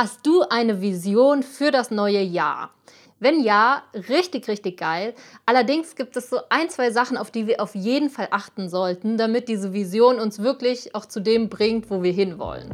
Hast 0.00 0.24
du 0.24 0.42
eine 0.42 0.80
Vision 0.80 1.42
für 1.42 1.72
das 1.72 1.90
neue 1.90 2.20
Jahr? 2.20 2.70
Wenn 3.18 3.42
ja, 3.42 3.82
richtig, 4.08 4.46
richtig 4.46 4.78
geil. 4.78 5.12
Allerdings 5.44 5.96
gibt 5.96 6.16
es 6.16 6.30
so 6.30 6.38
ein, 6.50 6.70
zwei 6.70 6.92
Sachen, 6.92 7.16
auf 7.16 7.32
die 7.32 7.48
wir 7.48 7.60
auf 7.60 7.74
jeden 7.74 8.08
Fall 8.08 8.28
achten 8.30 8.68
sollten, 8.68 9.16
damit 9.16 9.48
diese 9.48 9.72
Vision 9.72 10.20
uns 10.20 10.40
wirklich 10.40 10.94
auch 10.94 11.04
zu 11.04 11.18
dem 11.18 11.48
bringt, 11.48 11.90
wo 11.90 12.04
wir 12.04 12.12
hinwollen. 12.12 12.72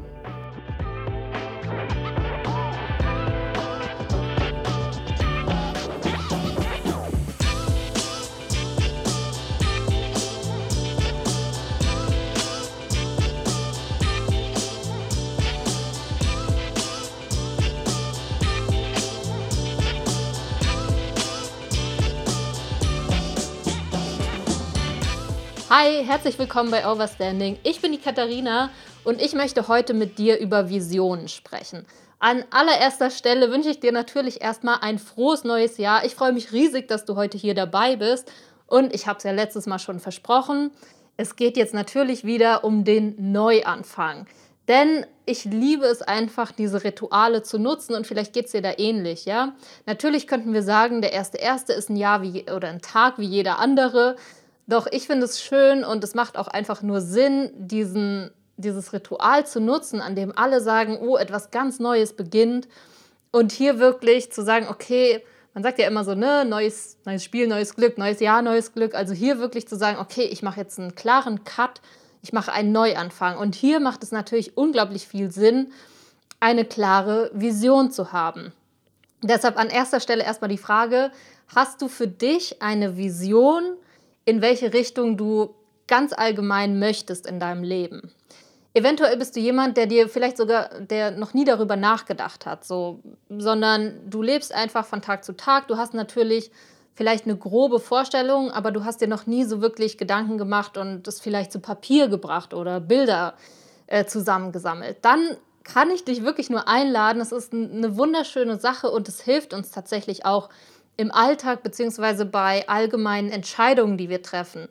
Hi, 25.77 26.05
herzlich 26.05 26.39
willkommen 26.39 26.71
bei 26.71 26.89
Overstanding. 26.89 27.59
Ich 27.65 27.81
bin 27.81 27.91
die 27.91 27.99
Katharina 27.99 28.71
und 29.03 29.21
ich 29.21 29.33
möchte 29.33 29.67
heute 29.67 29.93
mit 29.93 30.19
dir 30.19 30.39
über 30.39 30.69
Visionen 30.69 31.27
sprechen. 31.27 31.85
An 32.21 32.45
allererster 32.53 33.11
Stelle 33.11 33.51
wünsche 33.51 33.71
ich 33.71 33.81
dir 33.81 33.91
natürlich 33.91 34.41
erstmal 34.41 34.79
ein 34.83 35.01
frohes 35.01 35.43
neues 35.43 35.77
Jahr. 35.79 36.05
Ich 36.05 36.15
freue 36.15 36.33
mich 36.33 36.53
riesig, 36.53 36.87
dass 36.87 37.05
du 37.07 37.17
heute 37.17 37.37
hier 37.39 37.57
dabei 37.57 37.97
bist 37.97 38.31
und 38.69 38.95
ich 38.95 39.09
habe 39.09 39.19
es 39.19 39.25
ja 39.25 39.33
letztes 39.33 39.67
Mal 39.67 39.81
schon 39.81 39.99
versprochen. 39.99 40.71
Es 41.17 41.35
geht 41.35 41.57
jetzt 41.57 41.75
natürlich 41.75 42.23
wieder 42.23 42.63
um 42.63 42.85
den 42.85 43.33
Neuanfang. 43.33 44.29
Denn 44.69 45.05
ich 45.27 45.45
liebe 45.45 45.87
es 45.87 46.03
einfach, 46.03 46.53
diese 46.53 46.85
Rituale 46.85 47.43
zu 47.43 47.59
nutzen 47.59 47.97
und 47.97 48.07
vielleicht 48.07 48.33
geht 48.33 48.47
es 48.47 48.53
dir 48.53 48.63
da 48.63 48.75
ähnlich, 48.79 49.25
ja? 49.25 49.55
Natürlich 49.87 50.29
könnten 50.29 50.53
wir 50.53 50.63
sagen, 50.63 51.03
der 51.03 51.13
erste 51.13 51.39
erste 51.39 51.73
ist 51.73 51.91
ein 51.91 51.97
Jahr 51.97 52.23
wie 52.23 52.49
oder 52.49 52.69
ein 52.69 52.81
Tag 52.81 53.19
wie 53.19 53.27
jeder 53.27 53.59
andere. 53.59 54.15
Doch 54.67 54.87
ich 54.91 55.07
finde 55.07 55.27
es 55.27 55.43
schön 55.43 55.85
und 55.85 56.03
es 56.05 56.15
macht 56.15 56.37
auch 56.37 56.49
einfach 56.49 56.83
nur 56.83 57.01
Sinn, 57.01 57.51
diesen, 57.55 58.31
dieses 58.57 58.93
Ritual 58.93 59.47
zu 59.47 59.61
nutzen, 59.61 60.01
an 60.01 60.17
dem 60.17 60.37
alle 60.37 60.61
sagen, 60.61 60.99
oh, 61.01 61.17
etwas 61.17 61.51
ganz 61.51 61.81
Neues 61.81 62.15
beginnt. 62.15 62.69
Und 63.31 63.53
hier 63.53 63.79
wirklich 63.79 64.33
zu 64.33 64.43
sagen, 64.43 64.69
okay, 64.71 65.23
man 65.55 65.63
sagt 65.63 65.79
ja 65.79 65.87
immer 65.87 66.05
so, 66.05 66.15
ne, 66.15 66.45
neues, 66.45 66.99
neues 67.05 67.23
Spiel, 67.23 67.47
neues 67.47 67.77
Glück, 67.77 67.99
neues 67.99 68.21
Jahr, 68.21 68.43
neues 68.43 68.73
Glück. 68.73 68.95
Also 68.95 69.15
hier 69.15 69.39
wirklich 69.39 69.69
zu 69.69 69.77
sagen, 69.77 69.99
okay, 69.99 70.25
ich 70.25 70.43
mache 70.43 70.61
jetzt 70.61 70.79
einen 70.79 70.95
klaren 70.95 71.45
Cut, 71.45 71.81
ich 72.23 72.33
mache 72.33 72.53
einen 72.53 72.73
Neuanfang. 72.73 73.37
Und 73.37 73.55
hier 73.55 73.81
macht 73.81 74.03
es 74.03 74.13
natürlich 74.13 74.57
unglaublich 74.57 75.07
viel 75.07 75.31
Sinn, 75.31 75.73
eine 76.41 76.65
klare 76.65 77.31
Vision 77.35 77.91
zu 77.91 78.13
haben. 78.13 78.53
Deshalb 79.23 79.57
an 79.59 79.69
erster 79.69 80.01
Stelle 80.01 80.25
erstmal 80.25 80.51
die 80.51 80.59
Frage, 80.59 81.11
hast 81.55 81.81
du 81.81 81.89
für 81.89 82.09
dich 82.09 82.61
eine 82.61 82.97
Vision, 82.97 83.77
in 84.25 84.43
welche 84.43 84.73
Richtung 84.73 85.17
du 85.17 85.55
ganz 85.87 86.13
allgemein 86.13 86.79
möchtest 86.79 87.27
in 87.27 87.41
deinem 87.41 87.63
Leben. 87.63 88.13
Eventuell 88.73 89.17
bist 89.17 89.37
du 89.37 89.41
jemand, 89.41 89.77
der 89.77 89.87
dir 89.87 90.09
vielleicht 90.09 90.37
sogar, 90.37 90.81
der 90.81 91.13
noch 91.13 91.33
nie 91.33 91.45
darüber 91.45 91.77
nachgedacht 91.77 92.45
hat, 92.45 92.65
so, 92.65 93.01
sondern 93.29 94.11
du 94.11 94.21
lebst 94.21 94.53
einfach 94.53 94.85
von 94.85 95.01
Tag 95.01 95.25
zu 95.25 95.37
Tag. 95.37 95.69
Du 95.69 95.77
hast 95.77 95.95
natürlich 95.95 96.51
vielleicht 96.95 97.25
eine 97.25 97.37
grobe 97.37 97.79
Vorstellung, 97.79 98.51
aber 98.51 98.73
du 98.73 98.85
hast 98.85 99.01
dir 99.01 99.07
noch 99.07 99.27
nie 99.27 99.45
so 99.45 99.61
wirklich 99.61 99.97
Gedanken 99.97 100.39
gemacht 100.39 100.77
und 100.77 101.07
das 101.07 101.21
vielleicht 101.21 101.53
zu 101.53 101.61
Papier 101.61 102.09
gebracht 102.09 102.53
oder 102.53 102.81
Bilder 102.81 103.35
äh, 103.87 104.07
zusammengesammelt. 104.07 104.99
Dann 105.03 105.37
kann 105.63 105.91
ich 105.91 106.05
dich 106.05 106.23
wirklich 106.23 106.51
nur 106.51 106.69
einladen. 106.69 107.21
Es 107.21 107.33
ist 107.33 107.53
eine 107.53 107.97
wunderschöne 107.97 108.59
Sache 108.59 108.91
und 108.91 109.09
es 109.09 109.21
hilft 109.21 109.55
uns 109.55 109.71
tatsächlich 109.71 110.25
auch, 110.27 110.51
im 110.97 111.11
Alltag 111.11 111.63
beziehungsweise 111.63 112.25
bei 112.25 112.69
allgemeinen 112.69 113.31
Entscheidungen, 113.31 113.97
die 113.97 114.09
wir 114.09 114.23
treffen. 114.23 114.69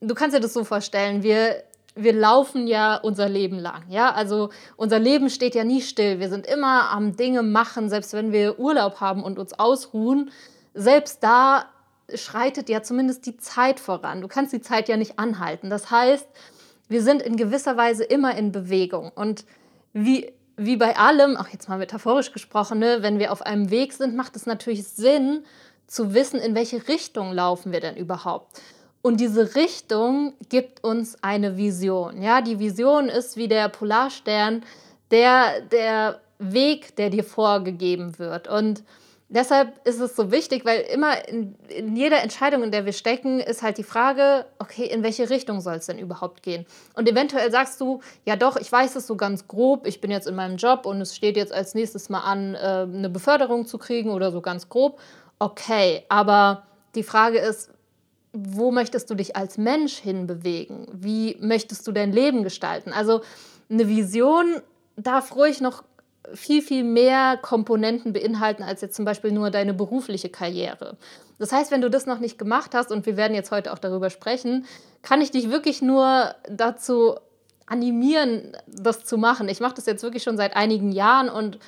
Du 0.00 0.14
kannst 0.14 0.36
dir 0.36 0.40
das 0.40 0.52
so 0.52 0.64
vorstellen, 0.64 1.22
wir, 1.22 1.62
wir 1.94 2.12
laufen 2.12 2.66
ja 2.66 2.96
unser 2.96 3.28
Leben 3.28 3.58
lang. 3.58 3.84
Ja? 3.88 4.12
Also 4.12 4.50
unser 4.76 4.98
Leben 4.98 5.30
steht 5.30 5.54
ja 5.54 5.64
nie 5.64 5.80
still. 5.80 6.20
Wir 6.20 6.28
sind 6.28 6.46
immer 6.46 6.90
am 6.90 7.16
Dinge 7.16 7.42
machen, 7.42 7.88
selbst 7.88 8.12
wenn 8.12 8.32
wir 8.32 8.58
Urlaub 8.58 9.00
haben 9.00 9.22
und 9.22 9.38
uns 9.38 9.58
ausruhen. 9.58 10.30
Selbst 10.74 11.22
da 11.22 11.66
schreitet 12.14 12.68
ja 12.68 12.82
zumindest 12.82 13.24
die 13.26 13.38
Zeit 13.38 13.80
voran. 13.80 14.20
Du 14.20 14.28
kannst 14.28 14.52
die 14.52 14.60
Zeit 14.60 14.88
ja 14.88 14.96
nicht 14.96 15.18
anhalten. 15.18 15.70
Das 15.70 15.90
heißt, 15.90 16.26
wir 16.88 17.02
sind 17.02 17.22
in 17.22 17.36
gewisser 17.36 17.76
Weise 17.76 18.04
immer 18.04 18.36
in 18.36 18.52
Bewegung. 18.52 19.10
Und 19.14 19.46
wie 19.94 20.32
wie 20.56 20.76
bei 20.76 20.96
allem, 20.96 21.36
auch 21.36 21.48
jetzt 21.48 21.68
mal 21.68 21.78
metaphorisch 21.78 22.32
gesprochen, 22.32 22.78
ne, 22.78 22.98
wenn 23.00 23.18
wir 23.18 23.32
auf 23.32 23.42
einem 23.42 23.70
Weg 23.70 23.92
sind, 23.92 24.14
macht 24.14 24.36
es 24.36 24.46
natürlich 24.46 24.84
Sinn 24.84 25.44
zu 25.86 26.14
wissen, 26.14 26.40
in 26.40 26.54
welche 26.54 26.86
Richtung 26.88 27.32
laufen 27.32 27.72
wir 27.72 27.80
denn 27.80 27.96
überhaupt. 27.96 28.60
Und 29.02 29.20
diese 29.20 29.54
Richtung 29.54 30.32
gibt 30.48 30.82
uns 30.82 31.22
eine 31.22 31.56
Vision. 31.56 32.22
Ja, 32.22 32.40
die 32.40 32.58
Vision 32.58 33.08
ist 33.08 33.36
wie 33.36 33.48
der 33.48 33.68
Polarstern, 33.68 34.64
der, 35.10 35.60
der 35.60 36.20
Weg, 36.38 36.96
der 36.96 37.10
dir 37.10 37.24
vorgegeben 37.24 38.18
wird. 38.18 38.48
Und 38.48 38.82
deshalb 39.28 39.86
ist 39.86 40.00
es 40.00 40.16
so 40.16 40.30
wichtig, 40.30 40.64
weil 40.64 40.80
immer 40.82 41.28
in, 41.28 41.56
in, 41.68 41.96
jeder 41.96 42.22
Entscheidung, 42.22 42.62
in 42.62 42.70
der 42.70 42.84
wir 42.84 42.92
stecken, 42.92 43.40
ist 43.40 43.62
halt 43.62 43.78
die 43.78 43.84
Frage, 43.84 44.46
okay, 44.58 44.84
in 44.84 45.02
welche 45.02 45.30
Richtung 45.30 45.60
soll 45.60 45.76
es 45.76 45.86
denn 45.86 45.98
überhaupt 45.98 46.42
gehen? 46.42 46.66
Und 46.94 47.08
eventuell 47.08 47.50
sagst 47.50 47.80
du, 47.80 48.00
ja 48.24 48.36
doch, 48.36 48.56
ich 48.56 48.70
weiß 48.70 48.96
es 48.96 49.06
so 49.06 49.16
ganz 49.16 49.48
grob, 49.48 49.86
ich 49.86 50.00
bin 50.00 50.10
jetzt 50.10 50.26
in 50.26 50.34
meinem 50.34 50.56
Job 50.56 50.86
und 50.86 51.00
es 51.00 51.16
steht 51.16 51.36
jetzt 51.36 51.52
als 51.52 51.74
nächstes 51.74 52.08
mal 52.08 52.20
an, 52.20 52.54
äh, 52.54 52.58
eine 52.58 53.10
Beförderung 53.10 53.66
zu 53.66 53.78
kriegen 53.78 54.10
oder 54.10 54.30
so 54.30 54.40
ganz 54.40 54.68
grob. 54.68 55.00
Okay, 55.38 56.04
aber 56.08 56.64
die 56.94 57.02
Frage 57.02 57.38
ist, 57.38 57.70
wo 58.32 58.72
möchtest 58.72 59.08
du 59.10 59.14
dich 59.14 59.36
als 59.36 59.58
Mensch 59.58 59.96
hinbewegen? 59.96 60.88
Wie 60.92 61.36
möchtest 61.40 61.86
du 61.86 61.92
dein 61.92 62.12
Leben 62.12 62.42
gestalten? 62.42 62.92
Also 62.92 63.22
eine 63.70 63.88
Vision 63.88 64.60
darf 64.96 65.34
ruhig 65.36 65.60
noch 65.60 65.84
viel, 66.32 66.62
viel 66.62 66.84
mehr 66.84 67.36
Komponenten 67.36 68.12
beinhalten 68.12 68.62
als 68.62 68.80
jetzt 68.80 68.96
zum 68.96 69.04
Beispiel 69.04 69.32
nur 69.32 69.50
deine 69.50 69.74
berufliche 69.74 70.28
Karriere. 70.28 70.96
Das 71.38 71.52
heißt, 71.52 71.70
wenn 71.70 71.80
du 71.80 71.90
das 71.90 72.06
noch 72.06 72.20
nicht 72.20 72.38
gemacht 72.38 72.74
hast, 72.74 72.90
und 72.90 73.06
wir 73.06 73.16
werden 73.16 73.34
jetzt 73.34 73.50
heute 73.50 73.72
auch 73.72 73.78
darüber 73.78 74.10
sprechen, 74.10 74.66
kann 75.02 75.20
ich 75.20 75.30
dich 75.30 75.50
wirklich 75.50 75.82
nur 75.82 76.34
dazu 76.48 77.16
animieren, 77.66 78.56
das 78.66 79.04
zu 79.04 79.18
machen. 79.18 79.48
Ich 79.48 79.60
mache 79.60 79.74
das 79.74 79.86
jetzt 79.86 80.02
wirklich 80.02 80.22
schon 80.22 80.36
seit 80.36 80.56
einigen 80.56 80.92
Jahren 80.92 81.28
und 81.28 81.58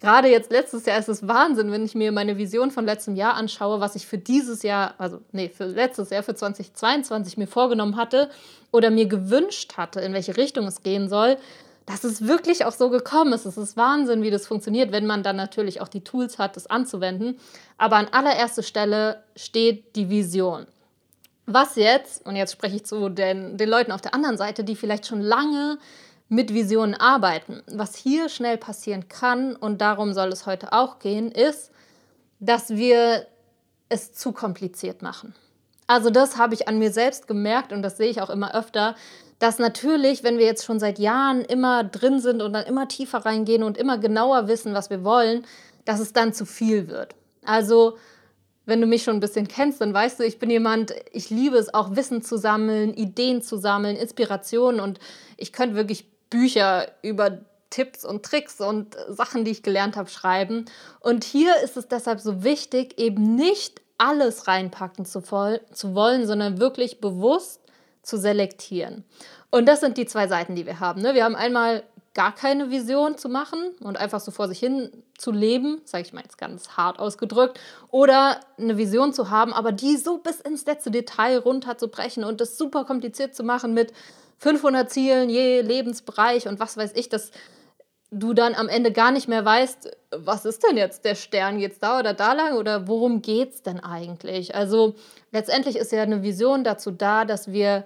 gerade 0.00 0.28
jetzt 0.28 0.50
letztes 0.50 0.86
Jahr 0.86 0.98
ist 0.98 1.08
es 1.08 1.28
Wahnsinn, 1.28 1.70
wenn 1.70 1.84
ich 1.84 1.94
mir 1.94 2.10
meine 2.10 2.36
Vision 2.36 2.70
von 2.70 2.84
letztem 2.84 3.14
Jahr 3.14 3.34
anschaue, 3.34 3.80
was 3.80 3.94
ich 3.94 4.06
für 4.06 4.18
dieses 4.18 4.62
Jahr, 4.62 4.94
also 4.98 5.20
nee, 5.30 5.48
für 5.48 5.64
letztes 5.64 6.10
Jahr, 6.10 6.22
für 6.22 6.34
2022 6.34 7.36
mir 7.36 7.46
vorgenommen 7.46 7.96
hatte 7.96 8.28
oder 8.72 8.90
mir 8.90 9.06
gewünscht 9.06 9.76
hatte, 9.76 10.00
in 10.00 10.12
welche 10.12 10.36
Richtung 10.36 10.66
es 10.66 10.82
gehen 10.82 11.08
soll 11.08 11.36
dass 11.86 12.04
es 12.04 12.26
wirklich 12.26 12.64
auch 12.64 12.72
so 12.72 12.90
gekommen 12.90 13.32
ist. 13.32 13.44
Es 13.44 13.56
ist 13.56 13.76
Wahnsinn, 13.76 14.22
wie 14.22 14.30
das 14.30 14.46
funktioniert, 14.46 14.92
wenn 14.92 15.06
man 15.06 15.22
dann 15.22 15.36
natürlich 15.36 15.80
auch 15.80 15.88
die 15.88 16.04
Tools 16.04 16.38
hat, 16.38 16.56
das 16.56 16.66
anzuwenden. 16.68 17.38
Aber 17.78 17.96
an 17.96 18.08
allererster 18.12 18.62
Stelle 18.62 19.22
steht 19.36 19.96
die 19.96 20.08
Vision. 20.08 20.66
Was 21.46 21.76
jetzt, 21.76 22.24
und 22.24 22.36
jetzt 22.36 22.52
spreche 22.52 22.76
ich 22.76 22.86
zu 22.86 23.08
den, 23.08 23.56
den 23.56 23.68
Leuten 23.68 23.92
auf 23.92 24.00
der 24.00 24.14
anderen 24.14 24.36
Seite, 24.36 24.62
die 24.62 24.76
vielleicht 24.76 25.06
schon 25.06 25.20
lange 25.20 25.78
mit 26.28 26.54
Visionen 26.54 26.94
arbeiten. 26.94 27.62
Was 27.66 27.96
hier 27.96 28.28
schnell 28.28 28.56
passieren 28.56 29.08
kann, 29.08 29.56
und 29.56 29.80
darum 29.80 30.14
soll 30.14 30.28
es 30.28 30.46
heute 30.46 30.72
auch 30.72 30.98
gehen, 30.98 31.30
ist, 31.32 31.72
dass 32.38 32.70
wir 32.70 33.26
es 33.88 34.12
zu 34.12 34.32
kompliziert 34.32 35.02
machen. 35.02 35.34
Also 35.92 36.08
das 36.08 36.38
habe 36.38 36.54
ich 36.54 36.68
an 36.68 36.78
mir 36.78 36.90
selbst 36.90 37.26
gemerkt 37.26 37.70
und 37.70 37.82
das 37.82 37.98
sehe 37.98 38.08
ich 38.08 38.22
auch 38.22 38.30
immer 38.30 38.54
öfter, 38.54 38.96
dass 39.38 39.58
natürlich, 39.58 40.24
wenn 40.24 40.38
wir 40.38 40.46
jetzt 40.46 40.64
schon 40.64 40.80
seit 40.80 40.98
Jahren 40.98 41.42
immer 41.42 41.84
drin 41.84 42.18
sind 42.18 42.40
und 42.40 42.54
dann 42.54 42.64
immer 42.64 42.88
tiefer 42.88 43.18
reingehen 43.18 43.62
und 43.62 43.76
immer 43.76 43.98
genauer 43.98 44.48
wissen, 44.48 44.72
was 44.72 44.88
wir 44.88 45.04
wollen, 45.04 45.44
dass 45.84 46.00
es 46.00 46.14
dann 46.14 46.32
zu 46.32 46.46
viel 46.46 46.88
wird. 46.88 47.14
Also, 47.44 47.98
wenn 48.64 48.80
du 48.80 48.86
mich 48.86 49.02
schon 49.02 49.16
ein 49.16 49.20
bisschen 49.20 49.48
kennst, 49.48 49.82
dann 49.82 49.92
weißt 49.92 50.18
du, 50.18 50.24
ich 50.24 50.38
bin 50.38 50.48
jemand, 50.48 50.94
ich 51.12 51.28
liebe 51.28 51.58
es 51.58 51.74
auch, 51.74 51.94
Wissen 51.94 52.22
zu 52.22 52.38
sammeln, 52.38 52.94
Ideen 52.94 53.42
zu 53.42 53.58
sammeln, 53.58 53.96
Inspirationen 53.96 54.80
und 54.80 54.98
ich 55.36 55.52
könnte 55.52 55.76
wirklich 55.76 56.06
Bücher 56.30 56.90
über 57.02 57.40
Tipps 57.68 58.06
und 58.06 58.22
Tricks 58.24 58.62
und 58.62 58.96
Sachen, 59.10 59.44
die 59.44 59.50
ich 59.50 59.62
gelernt 59.62 59.96
habe, 59.96 60.08
schreiben. 60.08 60.64
Und 61.00 61.24
hier 61.24 61.52
ist 61.62 61.76
es 61.76 61.86
deshalb 61.86 62.20
so 62.20 62.42
wichtig, 62.44 62.98
eben 62.98 63.34
nicht 63.34 63.82
alles 64.02 64.48
reinpacken 64.48 65.04
zu, 65.04 65.22
zu 65.22 65.94
wollen, 65.94 66.26
sondern 66.26 66.58
wirklich 66.58 67.00
bewusst 67.00 67.60
zu 68.02 68.18
selektieren. 68.18 69.04
Und 69.50 69.66
das 69.66 69.78
sind 69.78 69.96
die 69.96 70.06
zwei 70.06 70.26
Seiten, 70.26 70.56
die 70.56 70.66
wir 70.66 70.80
haben. 70.80 71.02
Ne? 71.02 71.14
Wir 71.14 71.22
haben 71.22 71.36
einmal 71.36 71.84
gar 72.12 72.34
keine 72.34 72.70
Vision 72.70 73.16
zu 73.16 73.28
machen 73.28 73.58
und 73.80 73.96
einfach 73.96 74.18
so 74.18 74.32
vor 74.32 74.48
sich 74.48 74.58
hin 74.58 74.90
zu 75.16 75.30
leben, 75.30 75.80
sage 75.84 76.04
ich 76.04 76.12
mal 76.12 76.22
jetzt 76.22 76.36
ganz 76.36 76.70
hart 76.70 76.98
ausgedrückt, 76.98 77.60
oder 77.90 78.40
eine 78.58 78.76
Vision 78.76 79.14
zu 79.14 79.30
haben, 79.30 79.52
aber 79.52 79.70
die 79.70 79.96
so 79.96 80.18
bis 80.18 80.40
ins 80.40 80.66
letzte 80.66 80.90
Detail 80.90 81.38
runterzubrechen 81.38 82.24
und 82.24 82.40
das 82.40 82.58
super 82.58 82.84
kompliziert 82.84 83.36
zu 83.36 83.44
machen 83.44 83.72
mit 83.72 83.92
500 84.38 84.90
Zielen 84.90 85.30
je 85.30 85.60
Lebensbereich 85.60 86.48
und 86.48 86.58
was 86.58 86.76
weiß 86.76 86.92
ich, 86.96 87.08
das 87.08 87.30
du 88.12 88.34
dann 88.34 88.54
am 88.54 88.68
Ende 88.68 88.92
gar 88.92 89.10
nicht 89.10 89.26
mehr 89.26 89.44
weißt, 89.44 89.90
was 90.14 90.44
ist 90.44 90.62
denn 90.62 90.76
jetzt 90.76 91.04
der 91.04 91.14
Stern? 91.14 91.58
Geht's 91.58 91.78
da 91.78 91.98
oder 91.98 92.12
da 92.12 92.34
lang 92.34 92.56
oder 92.56 92.86
worum 92.86 93.22
geht's 93.22 93.62
denn 93.62 93.80
eigentlich? 93.80 94.54
Also 94.54 94.94
letztendlich 95.32 95.76
ist 95.76 95.92
ja 95.92 96.02
eine 96.02 96.22
Vision 96.22 96.62
dazu 96.62 96.90
da, 96.90 97.24
dass 97.24 97.50
wir 97.50 97.84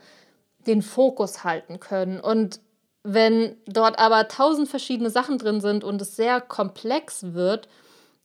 den 0.66 0.82
Fokus 0.82 1.44
halten 1.44 1.78
können. 1.78 2.18
Und 2.18 2.60
wenn 3.04 3.56
dort 3.66 4.00
aber 4.00 4.26
tausend 4.26 4.68
verschiedene 4.68 5.10
Sachen 5.10 5.38
drin 5.38 5.60
sind 5.60 5.84
und 5.84 6.02
es 6.02 6.16
sehr 6.16 6.40
komplex 6.40 7.32
wird, 7.32 7.68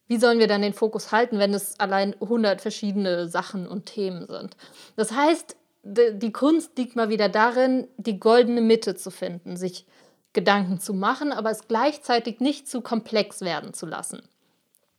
wie 0.07 0.17
sollen 0.17 0.39
wir 0.39 0.47
dann 0.47 0.63
den 0.63 0.73
Fokus 0.73 1.11
halten, 1.11 1.37
wenn 1.37 1.53
es 1.53 1.79
allein 1.79 2.15
100 2.19 2.61
verschiedene 2.61 3.27
Sachen 3.27 3.67
und 3.67 3.85
Themen 3.85 4.25
sind? 4.27 4.57
Das 4.95 5.11
heißt, 5.11 5.55
die 5.83 6.31
Kunst 6.31 6.77
liegt 6.79 6.95
mal 6.95 7.09
wieder 7.09 7.29
darin, 7.29 7.87
die 7.97 8.19
goldene 8.19 8.61
Mitte 8.61 8.95
zu 8.95 9.11
finden, 9.11 9.55
sich 9.55 9.85
Gedanken 10.33 10.79
zu 10.79 10.93
machen, 10.93 11.31
aber 11.31 11.51
es 11.51 11.67
gleichzeitig 11.67 12.39
nicht 12.39 12.69
zu 12.69 12.81
komplex 12.81 13.41
werden 13.41 13.73
zu 13.73 13.85
lassen. 13.85 14.21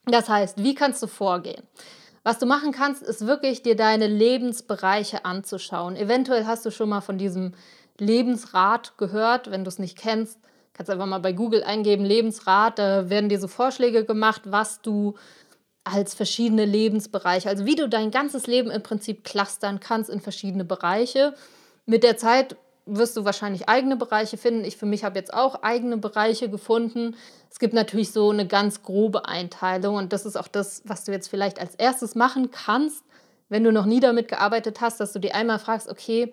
Das 0.07 0.29
heißt, 0.29 0.63
wie 0.63 0.75
kannst 0.75 1.03
du 1.03 1.07
vorgehen? 1.07 1.63
Was 2.25 2.39
du 2.39 2.47
machen 2.47 2.73
kannst, 2.73 3.03
ist 3.03 3.27
wirklich 3.27 3.63
dir 3.63 3.77
deine 3.77 4.07
Lebensbereiche 4.07 5.25
anzuschauen. 5.25 5.97
Eventuell 5.97 6.47
hast 6.47 6.65
du 6.65 6.71
schon 6.71 6.89
mal 6.89 7.01
von 7.01 7.19
diesem 7.19 7.55
Lebensrat 7.99 8.97
gehört. 8.97 9.51
Wenn 9.51 9.65
du 9.65 9.69
es 9.69 9.79
nicht 9.79 9.99
kennst, 9.99 10.39
kannst 10.73 10.89
du 10.89 10.93
einfach 10.93 11.07
mal 11.07 11.19
bei 11.19 11.33
Google 11.33 11.65
eingeben, 11.65 12.05
Lebensrat. 12.05 12.79
Da 12.79 13.11
werden 13.11 13.29
dir 13.29 13.41
so 13.41 13.49
Vorschläge 13.49 14.05
gemacht, 14.05 14.43
was 14.45 14.83
du 14.83 15.15
als 15.85 16.15
verschiedene 16.15 16.65
Lebensbereiche, 16.65 17.49
also 17.49 17.67
wie 17.67 17.75
du 17.75 17.89
dein 17.89 18.13
ganzes 18.13 18.47
Leben 18.47 18.71
im 18.71 18.85
Prinzip 18.85 19.25
clustern 19.25 19.81
kannst 19.81 20.11
in 20.11 20.21
verschiedene 20.21 20.65
Bereiche. 20.65 21.35
Mit 21.87 22.05
der 22.05 22.17
Zeit 22.17 22.57
wirst 22.87 23.17
du 23.17 23.25
wahrscheinlich 23.25 23.69
eigene 23.69 23.97
Bereiche 23.97 24.37
finden. 24.37 24.65
Ich 24.65 24.77
für 24.77 24.87
mich 24.87 25.05
habe 25.05 25.19
jetzt 25.19 25.33
auch 25.33 25.63
eigene 25.63 25.97
Bereiche 25.97 26.49
gefunden. 26.49 27.17
Es 27.51 27.59
gibt 27.59 27.75
natürlich 27.75 28.13
so 28.13 28.31
eine 28.31 28.47
ganz 28.47 28.83
grobe 28.83 29.27
Einteilung 29.27 29.97
und 29.97 30.13
das 30.13 30.27
ist 30.27 30.37
auch 30.37 30.49
das, 30.49 30.83
was 30.85 31.05
du 31.05 31.13
jetzt 31.13 31.29
vielleicht 31.29 31.61
als 31.61 31.75
erstes 31.77 32.15
machen 32.15 32.51
kannst, 32.51 33.05
wenn 33.49 33.65
du 33.65 33.73
noch 33.73 33.87
nie 33.87 34.01
damit 34.01 34.29
gearbeitet 34.29 34.81
hast, 34.81 34.99
dass 34.99 35.13
du 35.13 35.19
dir 35.19 35.35
einmal 35.35 35.59
fragst, 35.59 35.89
okay, 35.89 36.33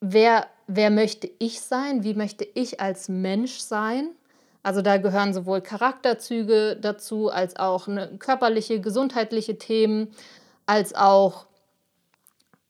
wer, 0.00 0.46
wer 0.66 0.90
möchte 0.90 1.30
ich 1.38 1.60
sein? 1.60 2.02
Wie 2.02 2.14
möchte 2.14 2.46
ich 2.54 2.80
als 2.80 3.08
Mensch 3.08 3.58
sein? 3.58 4.10
Also 4.62 4.80
da 4.80 4.96
gehören 4.96 5.34
sowohl 5.34 5.60
Charakterzüge 5.60 6.76
dazu, 6.80 7.30
als 7.30 7.56
auch 7.56 7.88
eine 7.88 8.16
körperliche, 8.18 8.80
gesundheitliche 8.80 9.58
Themen, 9.58 10.14
als 10.66 10.94
auch 10.94 11.46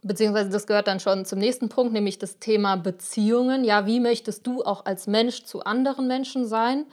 beziehungsweise 0.03 0.51
das 0.51 0.67
gehört 0.67 0.87
dann 0.87 1.01
schon 1.01 1.25
zum 1.25 1.39
nächsten 1.39 1.69
Punkt, 1.69 1.93
nämlich 1.93 2.19
das 2.19 2.39
Thema 2.39 2.77
Beziehungen. 2.77 3.65
Ja, 3.65 3.87
wie 3.87 4.01
möchtest 4.01 4.47
du 4.47 4.63
auch 4.63 4.85
als 4.85 5.07
Mensch 5.07 5.45
zu 5.45 5.65
anderen 5.65 6.07
Menschen 6.07 6.47
sein? 6.47 6.87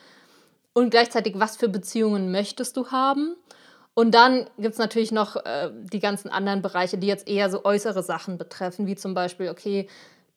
Und 0.74 0.92
gleichzeitig, 0.92 1.40
was 1.40 1.58
für 1.58 1.70
Beziehungen 1.70 2.32
möchtest 2.32 2.78
du 2.78 2.92
haben? 2.92 3.36
Und 3.94 4.16
dann 4.16 4.50
gibt 4.58 4.74
es 4.74 4.80
natürlich 4.80 5.12
noch 5.12 5.36
äh, 5.36 5.72
die 5.74 6.00
ganzen 6.00 6.30
anderen 6.30 6.62
Bereiche, 6.62 6.98
die 6.98 7.08
jetzt 7.08 7.28
eher 7.28 7.50
so 7.50 7.66
äußere 7.66 8.04
Sachen 8.04 8.38
betreffen, 8.38 8.88
wie 8.88 8.96
zum 8.96 9.14
Beispiel, 9.14 9.50
okay, 9.50 9.88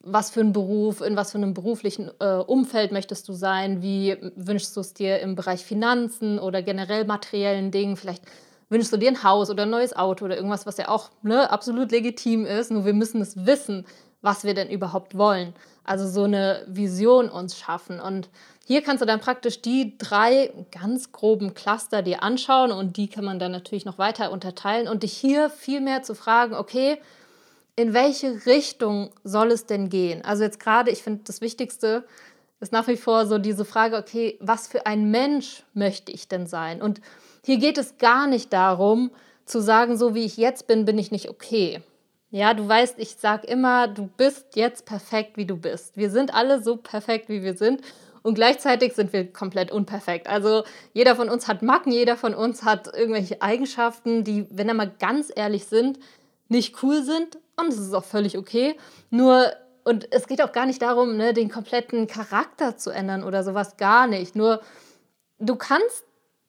was 0.00 0.30
für 0.30 0.40
einen 0.40 0.52
Beruf, 0.52 1.00
in 1.00 1.14
was 1.14 1.30
für 1.30 1.38
einem 1.38 1.54
beruflichen 1.54 2.10
äh, 2.18 2.38
Umfeld 2.38 2.90
möchtest 2.90 3.28
du 3.28 3.34
sein? 3.34 3.82
Wie 3.82 4.16
wünschst 4.34 4.76
du 4.76 4.80
es 4.80 4.94
dir 4.94 5.20
im 5.20 5.36
Bereich 5.36 5.64
Finanzen 5.64 6.38
oder 6.38 6.62
generell 6.62 7.04
materiellen 7.04 7.70
Dingen? 7.70 7.96
Vielleicht 7.96 8.24
wünschst 8.72 8.92
du 8.92 8.96
dir 8.96 9.08
ein 9.08 9.22
Haus 9.22 9.50
oder 9.50 9.62
ein 9.64 9.70
neues 9.70 9.94
Auto 9.94 10.24
oder 10.24 10.36
irgendwas, 10.36 10.66
was 10.66 10.78
ja 10.78 10.88
auch 10.88 11.10
ne, 11.22 11.50
absolut 11.50 11.92
legitim 11.92 12.44
ist. 12.46 12.70
Nur 12.70 12.84
wir 12.84 12.94
müssen 12.94 13.20
es 13.20 13.46
wissen, 13.46 13.86
was 14.22 14.44
wir 14.44 14.54
denn 14.54 14.70
überhaupt 14.70 15.16
wollen. 15.16 15.54
Also 15.84 16.08
so 16.08 16.24
eine 16.24 16.64
Vision 16.66 17.28
uns 17.28 17.56
schaffen. 17.58 18.00
Und 18.00 18.28
hier 18.64 18.82
kannst 18.82 19.02
du 19.02 19.06
dann 19.06 19.20
praktisch 19.20 19.60
die 19.60 19.98
drei 19.98 20.52
ganz 20.70 21.12
groben 21.12 21.54
Cluster 21.54 22.02
dir 22.02 22.22
anschauen 22.22 22.72
und 22.72 22.96
die 22.96 23.08
kann 23.08 23.24
man 23.24 23.38
dann 23.38 23.52
natürlich 23.52 23.84
noch 23.84 23.98
weiter 23.98 24.32
unterteilen 24.32 24.88
und 24.88 25.02
dich 25.02 25.12
hier 25.12 25.50
viel 25.50 25.80
mehr 25.80 26.02
zu 26.02 26.14
fragen, 26.14 26.54
okay, 26.54 26.98
in 27.74 27.94
welche 27.94 28.46
Richtung 28.46 29.10
soll 29.24 29.50
es 29.50 29.66
denn 29.66 29.88
gehen? 29.88 30.24
Also 30.24 30.44
jetzt 30.44 30.60
gerade, 30.60 30.90
ich 30.90 31.02
finde 31.02 31.22
das 31.24 31.40
Wichtigste 31.40 32.04
ist 32.60 32.72
nach 32.72 32.86
wie 32.86 32.96
vor 32.96 33.26
so 33.26 33.38
diese 33.38 33.64
Frage, 33.64 33.96
okay, 33.96 34.38
was 34.40 34.68
für 34.68 34.86
ein 34.86 35.10
Mensch 35.10 35.64
möchte 35.74 36.12
ich 36.12 36.28
denn 36.28 36.46
sein? 36.46 36.80
Und 36.80 37.00
hier 37.44 37.58
geht 37.58 37.78
es 37.78 37.98
gar 37.98 38.26
nicht 38.26 38.52
darum, 38.52 39.10
zu 39.44 39.60
sagen, 39.60 39.96
so 39.96 40.14
wie 40.14 40.24
ich 40.24 40.36
jetzt 40.36 40.66
bin, 40.66 40.84
bin 40.84 40.98
ich 40.98 41.10
nicht 41.10 41.28
okay. 41.28 41.82
Ja, 42.30 42.54
du 42.54 42.66
weißt, 42.66 42.98
ich 42.98 43.16
sage 43.16 43.46
immer, 43.46 43.88
du 43.88 44.06
bist 44.06 44.56
jetzt 44.56 44.86
perfekt, 44.86 45.36
wie 45.36 45.44
du 45.44 45.56
bist. 45.56 45.96
Wir 45.96 46.10
sind 46.10 46.32
alle 46.32 46.62
so 46.62 46.76
perfekt, 46.76 47.28
wie 47.28 47.42
wir 47.42 47.56
sind. 47.56 47.82
Und 48.22 48.34
gleichzeitig 48.34 48.94
sind 48.94 49.12
wir 49.12 49.30
komplett 49.30 49.70
unperfekt. 49.70 50.28
Also 50.28 50.62
jeder 50.94 51.16
von 51.16 51.28
uns 51.28 51.48
hat 51.48 51.60
Macken, 51.60 51.92
jeder 51.92 52.16
von 52.16 52.34
uns 52.34 52.62
hat 52.62 52.86
irgendwelche 52.96 53.42
Eigenschaften, 53.42 54.24
die, 54.24 54.46
wenn 54.50 54.68
wir 54.68 54.74
mal 54.74 54.90
ganz 54.98 55.30
ehrlich 55.34 55.66
sind, 55.66 55.98
nicht 56.48 56.82
cool 56.82 57.02
sind. 57.02 57.38
Und 57.56 57.68
es 57.68 57.78
ist 57.78 57.92
auch 57.92 58.04
völlig 58.04 58.38
okay. 58.38 58.76
Nur, 59.10 59.52
und 59.84 60.10
es 60.12 60.26
geht 60.26 60.40
auch 60.40 60.52
gar 60.52 60.66
nicht 60.66 60.80
darum, 60.80 61.16
ne, 61.16 61.34
den 61.34 61.50
kompletten 61.50 62.06
Charakter 62.06 62.78
zu 62.78 62.90
ändern 62.90 63.24
oder 63.24 63.42
sowas, 63.42 63.76
gar 63.76 64.06
nicht. 64.06 64.36
Nur, 64.36 64.62
du 65.38 65.56
kannst 65.56 66.04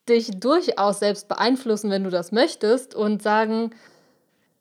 dich 0.09 0.31
durchaus 0.39 1.00
selbst 1.00 1.27
beeinflussen, 1.27 1.89
wenn 1.89 2.03
du 2.03 2.09
das 2.09 2.31
möchtest 2.31 2.95
und 2.95 3.23
sagen, 3.23 3.71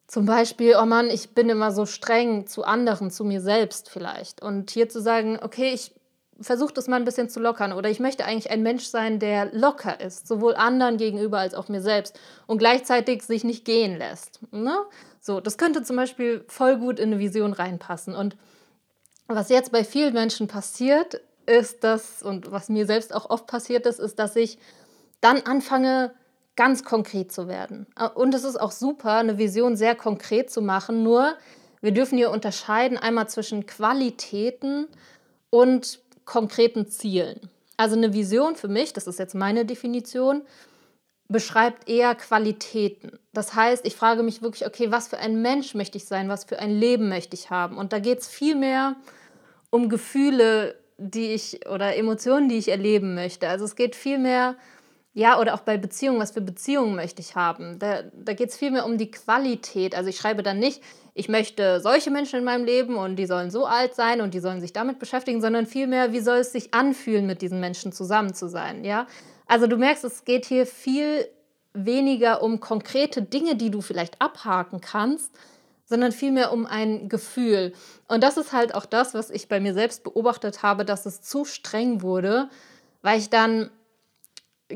zum 0.06 0.26
Beispiel, 0.26 0.76
oh 0.80 0.84
Mann, 0.84 1.08
ich 1.08 1.30
bin 1.30 1.48
immer 1.48 1.72
so 1.72 1.86
streng 1.86 2.46
zu 2.46 2.64
anderen, 2.64 3.10
zu 3.10 3.24
mir 3.24 3.40
selbst 3.40 3.88
vielleicht. 3.88 4.42
Und 4.42 4.70
hier 4.70 4.88
zu 4.88 5.00
sagen, 5.00 5.38
okay, 5.42 5.72
ich 5.72 5.92
versuche 6.40 6.74
das 6.74 6.88
mal 6.88 6.96
ein 6.96 7.04
bisschen 7.04 7.28
zu 7.28 7.40
lockern 7.40 7.72
oder 7.72 7.88
ich 7.88 8.00
möchte 8.00 8.24
eigentlich 8.24 8.50
ein 8.50 8.62
Mensch 8.62 8.84
sein, 8.84 9.18
der 9.18 9.52
locker 9.52 10.00
ist, 10.00 10.26
sowohl 10.26 10.54
anderen 10.54 10.96
gegenüber 10.96 11.38
als 11.38 11.54
auch 11.54 11.68
mir 11.68 11.80
selbst 11.80 12.18
und 12.46 12.58
gleichzeitig 12.58 13.22
sich 13.22 13.44
nicht 13.44 13.64
gehen 13.64 13.96
lässt. 13.96 14.40
Ne? 14.52 14.76
So, 15.20 15.40
das 15.40 15.56
könnte 15.56 15.82
zum 15.82 15.96
Beispiel 15.96 16.44
voll 16.48 16.76
gut 16.78 16.98
in 16.98 17.10
eine 17.10 17.18
Vision 17.18 17.52
reinpassen. 17.52 18.14
Und 18.14 18.36
was 19.28 19.48
jetzt 19.48 19.72
bei 19.72 19.84
vielen 19.84 20.14
Menschen 20.14 20.48
passiert, 20.48 21.20
ist 21.46 21.84
das, 21.84 22.22
und 22.22 22.52
was 22.52 22.68
mir 22.68 22.86
selbst 22.86 23.14
auch 23.14 23.30
oft 23.30 23.46
passiert 23.46 23.86
ist, 23.86 23.98
ist, 23.98 24.18
dass 24.18 24.36
ich 24.36 24.58
dann 25.22 25.40
anfange, 25.42 26.12
ganz 26.54 26.84
konkret 26.84 27.32
zu 27.32 27.48
werden. 27.48 27.86
Äh, 27.98 28.08
und 28.08 28.34
es 28.34 28.44
ist 28.44 28.60
auch 28.60 28.72
super, 28.72 29.16
eine 29.16 29.38
Vision 29.38 29.76
sehr 29.76 29.94
konkret 29.94 30.50
zu 30.50 30.60
machen, 30.60 31.02
nur 31.02 31.34
wir 31.80 31.92
dürfen 31.92 32.18
hier 32.18 32.30
unterscheiden 32.30 32.98
einmal 32.98 33.28
zwischen 33.28 33.66
Qualitäten 33.66 34.86
und 35.50 36.00
konkreten 36.24 36.86
Zielen. 36.86 37.50
Also 37.76 37.96
eine 37.96 38.12
Vision 38.12 38.54
für 38.54 38.68
mich, 38.68 38.92
das 38.92 39.08
ist 39.08 39.18
jetzt 39.18 39.34
meine 39.34 39.64
Definition, 39.64 40.42
beschreibt 41.28 41.88
eher 41.88 42.14
Qualitäten. 42.14 43.18
Das 43.32 43.54
heißt, 43.54 43.84
ich 43.86 43.96
frage 43.96 44.22
mich 44.22 44.42
wirklich, 44.42 44.66
okay, 44.66 44.92
was 44.92 45.08
für 45.08 45.18
ein 45.18 45.42
Mensch 45.42 45.74
möchte 45.74 45.96
ich 45.96 46.04
sein, 46.04 46.28
was 46.28 46.44
für 46.44 46.58
ein 46.58 46.70
Leben 46.70 47.08
möchte 47.08 47.34
ich 47.34 47.50
haben? 47.50 47.78
Und 47.78 47.92
da 47.92 47.98
geht 47.98 48.20
es 48.20 48.28
viel 48.28 48.54
mehr 48.54 48.94
um 49.70 49.88
Gefühle, 49.88 50.76
die 50.98 51.32
ich 51.32 51.66
oder 51.68 51.96
Emotionen, 51.96 52.48
die 52.48 52.58
ich 52.58 52.68
erleben 52.68 53.14
möchte. 53.14 53.48
Also 53.48 53.64
es 53.64 53.74
geht 53.74 53.96
viel 53.96 54.18
mehr 54.18 54.54
ja, 55.14 55.38
oder 55.38 55.54
auch 55.54 55.60
bei 55.60 55.76
Beziehungen, 55.76 56.20
was 56.20 56.30
für 56.30 56.40
Beziehungen 56.40 56.96
möchte 56.96 57.20
ich 57.20 57.36
haben? 57.36 57.78
Da, 57.78 58.02
da 58.14 58.32
geht 58.32 58.48
es 58.48 58.56
vielmehr 58.56 58.86
um 58.86 58.96
die 58.96 59.10
Qualität. 59.10 59.94
Also 59.94 60.08
ich 60.08 60.16
schreibe 60.16 60.42
dann 60.42 60.58
nicht, 60.58 60.82
ich 61.14 61.28
möchte 61.28 61.80
solche 61.80 62.10
Menschen 62.10 62.38
in 62.38 62.44
meinem 62.44 62.64
Leben 62.64 62.96
und 62.96 63.16
die 63.16 63.26
sollen 63.26 63.50
so 63.50 63.66
alt 63.66 63.94
sein 63.94 64.22
und 64.22 64.32
die 64.32 64.40
sollen 64.40 64.62
sich 64.62 64.72
damit 64.72 64.98
beschäftigen, 64.98 65.42
sondern 65.42 65.66
vielmehr, 65.66 66.12
wie 66.12 66.20
soll 66.20 66.38
es 66.38 66.52
sich 66.52 66.72
anfühlen, 66.72 67.26
mit 67.26 67.42
diesen 67.42 67.60
Menschen 67.60 67.92
zusammen 67.92 68.32
zu 68.32 68.48
sein, 68.48 68.84
ja? 68.84 69.06
Also 69.46 69.66
du 69.66 69.76
merkst, 69.76 70.04
es 70.04 70.24
geht 70.24 70.46
hier 70.46 70.66
viel 70.66 71.28
weniger 71.74 72.42
um 72.42 72.60
konkrete 72.60 73.20
Dinge, 73.20 73.56
die 73.56 73.70
du 73.70 73.82
vielleicht 73.82 74.20
abhaken 74.20 74.80
kannst, 74.80 75.30
sondern 75.84 76.12
vielmehr 76.12 76.52
um 76.52 76.64
ein 76.64 77.10
Gefühl. 77.10 77.74
Und 78.08 78.22
das 78.22 78.38
ist 78.38 78.52
halt 78.54 78.74
auch 78.74 78.86
das, 78.86 79.12
was 79.12 79.28
ich 79.28 79.48
bei 79.48 79.60
mir 79.60 79.74
selbst 79.74 80.04
beobachtet 80.04 80.62
habe, 80.62 80.86
dass 80.86 81.04
es 81.04 81.20
zu 81.20 81.44
streng 81.44 82.00
wurde, 82.00 82.48
weil 83.02 83.18
ich 83.18 83.28
dann 83.28 83.70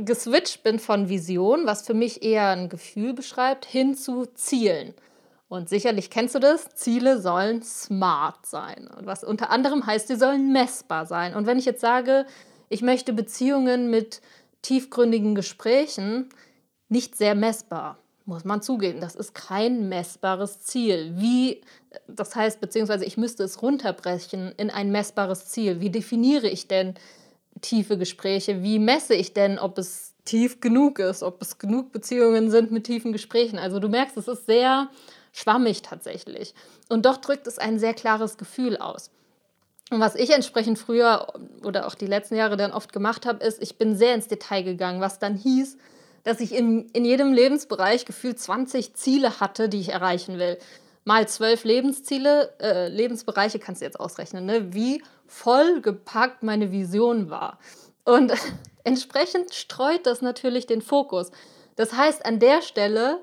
geswitcht 0.05 0.63
bin 0.63 0.79
von 0.79 1.09
Vision, 1.09 1.67
was 1.67 1.87
für 1.87 1.95
mich 1.95 2.23
eher 2.23 2.49
ein 2.49 2.69
Gefühl 2.69 3.15
beschreibt, 3.15 3.65
hin 3.65 3.95
zu 3.95 4.27
Zielen. 4.27 4.95
Und 5.49 5.69
sicherlich 5.69 6.11
kennst 6.11 6.35
du 6.35 6.41
das, 6.41 6.75
Ziele 6.75 7.21
sollen 7.21 7.63
smart 7.63 8.47
sein. 8.47 8.89
Und 8.89 9.07
was 9.07 9.23
unter 9.23 9.51
anderem 9.51 9.87
heißt, 9.87 10.09
sie 10.09 10.17
sollen 10.17 10.53
messbar 10.53 11.07
sein. 11.07 11.35
Und 11.35 11.47
wenn 11.47 11.59
ich 11.59 11.65
jetzt 11.65 11.81
sage, 11.81 12.27
ich 12.69 12.83
möchte 12.83 13.13
Beziehungen 13.13 13.91
mit 13.91 14.21
tiefgründigen 14.63 15.37
Gesprächen, 15.37 16.29
nicht 16.89 17.17
sehr 17.17 17.37
messbar, 17.37 17.99
muss 18.25 18.45
man 18.45 18.61
zugeben. 18.61 19.01
Das 19.01 19.15
ist 19.15 19.35
kein 19.35 19.89
messbares 19.89 20.61
Ziel. 20.61 21.13
Wie, 21.17 21.63
das 22.09 22.35
heißt, 22.35 22.61
beziehungsweise 22.61 23.05
ich 23.05 23.17
müsste 23.17 23.45
es 23.45 23.63
runterbrechen 23.63 24.53
in 24.57 24.71
ein 24.71 24.91
messbares 24.91 25.47
Ziel. 25.47 25.81
Wie 25.81 25.91
definiere 25.91 26.49
ich 26.49 26.67
denn 26.67 26.95
tiefe 27.61 27.99
Gespräche? 27.99 28.63
Wie 28.63 28.79
messe 28.79 29.15
ich 29.15 29.33
denn, 29.33 29.59
ob 29.59 29.79
es 29.79 30.15
tief 30.25 30.61
genug 30.61 30.99
ist, 30.99 31.23
ob 31.23 31.41
es 31.43 31.59
genug 31.59 31.93
Beziehungen 31.93 32.51
sind 32.51 32.71
mit 32.71 32.85
tiefen 32.85 33.13
Gesprächen? 33.13 33.59
Also 33.59 33.79
du 33.79 33.89
merkst, 33.89 34.17
es 34.17 34.29
ist 34.29 34.47
sehr 34.47 34.89
schwammig 35.33 35.83
tatsächlich. 35.83 36.55
Und 36.89 37.07
doch 37.07 37.19
drückt 37.19 37.47
es 37.47 37.59
ein 37.59 37.79
sehr 37.79 37.95
klares 37.95 38.37
Gefühl 38.37 38.77
aus. 38.77 39.11
Und 39.91 40.01
was 40.01 40.17
ich 40.17 40.31
entsprechend 40.31 40.79
früher 40.79 41.29
oder 41.63 41.87
auch 41.87 41.95
die 41.95 42.07
letzten 42.07 42.35
Jahre 42.35 42.57
dann 42.57 42.73
oft 42.73 42.93
gemacht 42.93 43.25
habe, 43.25 43.45
ist, 43.45 43.63
ich 43.63 43.79
bin 43.79 43.97
sehr 43.97 44.15
ins 44.15 44.27
Detail 44.27 44.63
gegangen, 44.63 45.01
was 45.01 45.19
dann 45.19 45.37
hieß, 45.37 45.77
dass 46.25 46.41
ich 46.41 46.53
in, 46.53 46.89
in 46.89 47.05
jedem 47.05 47.33
Lebensbereich 47.33 48.05
gefühlt 48.05 48.41
20 48.41 48.95
Ziele 48.95 49.39
hatte, 49.39 49.69
die 49.69 49.81
ich 49.81 49.91
erreichen 49.91 50.39
will. 50.39 50.59
Mal 51.05 51.29
zwölf 51.29 51.63
Lebensziele, 51.63 52.53
äh, 52.59 52.89
Lebensbereiche 52.89 53.61
kannst 53.61 53.81
du 53.81 53.85
jetzt 53.85 54.01
ausrechnen, 54.01 54.45
ne? 54.45 54.75
wie 54.75 55.05
vollgepackt 55.27 56.43
meine 56.43 56.73
Vision 56.73 57.31
war. 57.31 57.59
Und 58.05 58.33
entsprechend 58.85 59.55
streut 59.55 60.07
das 60.07 60.23
natürlich 60.23 60.67
den 60.67 60.83
Fokus. 60.83 61.31
Das 61.77 61.93
heißt, 61.93 62.25
an 62.25 62.39
der 62.39 62.63
Stelle 62.63 63.21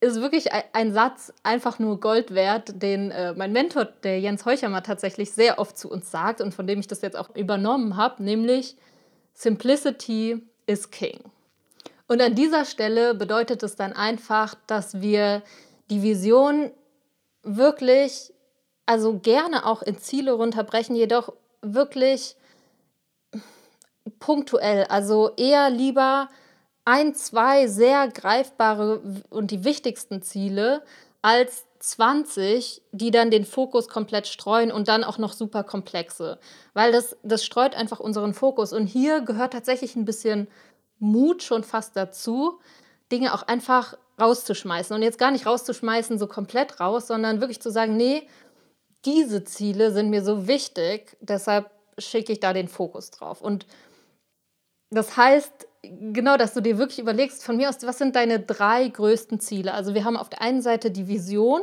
ist 0.00 0.20
wirklich 0.20 0.48
ein 0.72 0.92
Satz 0.92 1.32
einfach 1.44 1.78
nur 1.78 2.00
Gold 2.00 2.34
wert, 2.34 2.82
den 2.82 3.12
äh, 3.12 3.34
mein 3.34 3.52
Mentor, 3.52 3.84
der 3.84 4.18
Jens 4.18 4.44
Heuchermer, 4.44 4.82
tatsächlich 4.82 5.30
sehr 5.30 5.60
oft 5.60 5.78
zu 5.78 5.88
uns 5.88 6.10
sagt 6.10 6.40
und 6.40 6.52
von 6.52 6.66
dem 6.66 6.80
ich 6.80 6.88
das 6.88 7.02
jetzt 7.02 7.16
auch 7.16 7.34
übernommen 7.36 7.96
habe, 7.96 8.22
nämlich 8.22 8.76
Simplicity 9.32 10.44
is 10.66 10.90
King. 10.90 11.20
Und 12.08 12.20
an 12.20 12.34
dieser 12.34 12.64
Stelle 12.64 13.14
bedeutet 13.14 13.62
es 13.62 13.76
dann 13.76 13.92
einfach, 13.92 14.56
dass 14.66 15.00
wir 15.00 15.42
die 15.88 16.02
Vision 16.02 16.72
wirklich, 17.44 18.31
also 18.86 19.18
gerne 19.18 19.66
auch 19.66 19.82
in 19.82 19.98
Ziele 19.98 20.32
runterbrechen, 20.32 20.96
jedoch 20.96 21.32
wirklich 21.62 22.36
punktuell, 24.18 24.84
also 24.84 25.30
eher 25.36 25.70
lieber 25.70 26.28
ein, 26.84 27.14
zwei 27.14 27.68
sehr 27.68 28.08
greifbare 28.08 29.00
und 29.30 29.50
die 29.50 29.64
wichtigsten 29.64 30.22
Ziele 30.22 30.82
als 31.22 31.64
20, 31.78 32.82
die 32.92 33.10
dann 33.10 33.30
den 33.30 33.44
Fokus 33.44 33.88
komplett 33.88 34.26
streuen 34.26 34.70
und 34.72 34.88
dann 34.88 35.04
auch 35.04 35.18
noch 35.18 35.32
super 35.32 35.64
komplexe. 35.64 36.38
Weil 36.74 36.92
das, 36.92 37.16
das 37.22 37.44
streut 37.44 37.74
einfach 37.74 38.00
unseren 38.00 38.34
Fokus. 38.34 38.72
Und 38.72 38.86
hier 38.86 39.20
gehört 39.20 39.52
tatsächlich 39.52 39.96
ein 39.96 40.04
bisschen 40.04 40.48
Mut 40.98 41.42
schon 41.42 41.64
fast 41.64 41.96
dazu, 41.96 42.60
Dinge 43.10 43.34
auch 43.34 43.42
einfach 43.42 43.96
rauszuschmeißen. 44.20 44.94
Und 44.94 45.02
jetzt 45.02 45.18
gar 45.18 45.32
nicht 45.32 45.46
rauszuschmeißen, 45.46 46.18
so 46.18 46.28
komplett 46.28 46.78
raus, 46.78 47.08
sondern 47.08 47.40
wirklich 47.40 47.60
zu 47.60 47.70
sagen, 47.70 47.96
nee, 47.96 48.28
diese 49.04 49.44
Ziele 49.44 49.92
sind 49.92 50.10
mir 50.10 50.22
so 50.22 50.46
wichtig, 50.46 51.16
deshalb 51.20 51.70
schicke 51.98 52.32
ich 52.32 52.40
da 52.40 52.52
den 52.52 52.68
Fokus 52.68 53.10
drauf. 53.10 53.40
Und 53.40 53.66
das 54.90 55.16
heißt, 55.16 55.66
genau, 55.82 56.36
dass 56.36 56.54
du 56.54 56.60
dir 56.60 56.78
wirklich 56.78 56.98
überlegst, 56.98 57.44
von 57.44 57.56
mir 57.56 57.68
aus, 57.68 57.76
was 57.82 57.98
sind 57.98 58.16
deine 58.16 58.40
drei 58.40 58.88
größten 58.88 59.40
Ziele? 59.40 59.74
Also 59.74 59.94
wir 59.94 60.04
haben 60.04 60.16
auf 60.16 60.28
der 60.28 60.42
einen 60.42 60.62
Seite 60.62 60.90
die 60.90 61.08
Vision, 61.08 61.60